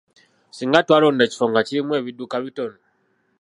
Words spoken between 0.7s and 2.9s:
twalonda ekifo nga kirimu ebidduka bitono.